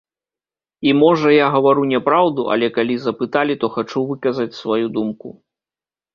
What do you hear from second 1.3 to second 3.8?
я гавару няпраўду, але калі запыталі, то